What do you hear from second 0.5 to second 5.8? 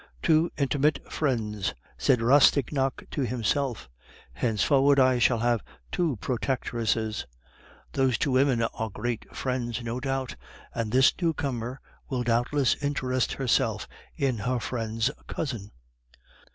intimate friends!" said Rastignac to himself. "Henceforward I shall have